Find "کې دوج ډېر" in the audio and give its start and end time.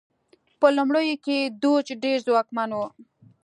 1.25-2.17